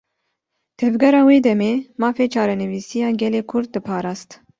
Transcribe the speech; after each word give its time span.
Tevgera 0.79 1.21
wê 1.27 1.37
demê, 1.45 1.73
mafê 2.01 2.25
çarenivîsiya 2.33 3.09
gelê 3.21 3.41
Kurd 3.49 3.69
diparast 3.73 4.29